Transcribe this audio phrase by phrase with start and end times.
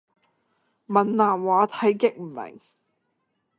[0.87, 2.59] 閩南話睇極唔明